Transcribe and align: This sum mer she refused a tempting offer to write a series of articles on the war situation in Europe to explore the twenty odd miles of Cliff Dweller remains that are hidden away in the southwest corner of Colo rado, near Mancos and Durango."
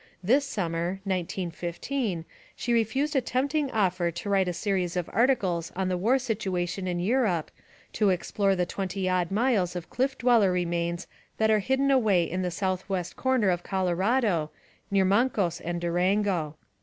This 0.23 0.45
sum 0.45 0.71
mer 0.71 0.99
she 2.55 2.73
refused 2.73 3.15
a 3.15 3.21
tempting 3.21 3.69
offer 3.69 4.09
to 4.09 4.29
write 4.31 4.47
a 4.47 4.51
series 4.51 4.97
of 4.97 5.07
articles 5.13 5.71
on 5.75 5.89
the 5.89 5.97
war 5.97 6.17
situation 6.17 6.87
in 6.87 6.99
Europe 6.99 7.51
to 7.93 8.09
explore 8.09 8.55
the 8.55 8.65
twenty 8.65 9.07
odd 9.07 9.29
miles 9.29 9.75
of 9.75 9.91
Cliff 9.91 10.17
Dweller 10.17 10.51
remains 10.51 11.05
that 11.37 11.51
are 11.51 11.59
hidden 11.59 11.91
away 11.91 12.23
in 12.23 12.41
the 12.41 12.49
southwest 12.49 13.15
corner 13.15 13.51
of 13.51 13.61
Colo 13.61 13.93
rado, 13.95 14.49
near 14.89 15.05
Mancos 15.05 15.61
and 15.63 15.79
Durango." 15.79 16.55